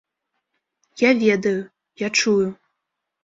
[1.01, 1.59] Я ведаю,
[2.05, 2.47] я чую.